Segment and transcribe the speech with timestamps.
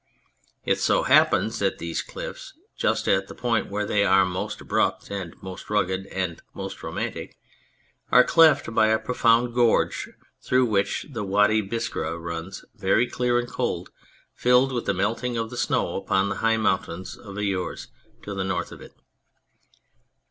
[0.65, 5.11] It so happens that these cliffs, just at the point where they are most abrupt
[5.11, 7.37] and most rugged, and most romantic,
[8.11, 10.09] are cleft by a profound gorge
[10.41, 13.91] through which the Wady Biskra runs very clear and cold,
[14.33, 17.89] filled with the melting of the snow upon the high mountain of Aures
[18.23, 18.95] to the north of it.